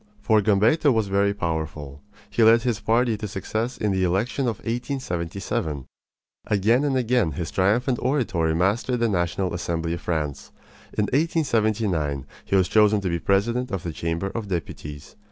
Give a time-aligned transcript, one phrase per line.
[0.19, 2.01] For Gambetta was very powerful.
[2.27, 5.85] He led his party to success in the election of 1877.
[6.47, 10.51] Again and again his triumphant oratory mastered the National Assembly of France.
[10.93, 15.15] In 1879 he was chosen to be president of the Chamber of Deputies.